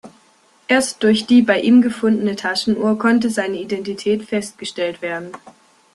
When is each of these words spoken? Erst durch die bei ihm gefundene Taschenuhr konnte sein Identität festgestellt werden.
Erst 0.67 1.03
durch 1.03 1.27
die 1.27 1.43
bei 1.43 1.61
ihm 1.61 1.83
gefundene 1.83 2.35
Taschenuhr 2.35 2.97
konnte 2.97 3.29
sein 3.29 3.53
Identität 3.53 4.23
festgestellt 4.23 5.03
werden. 5.03 5.31